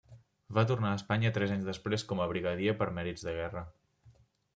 Va 0.57 0.61
tornar 0.69 0.93
a 0.93 0.97
Espanya 0.99 1.31
tres 1.35 1.53
anys 1.55 1.67
després 1.71 2.05
com 2.13 2.23
a 2.25 2.27
brigadier 2.31 2.75
per 2.81 2.87
mèrits 2.97 3.27
de 3.29 3.35
guerra. 3.37 3.63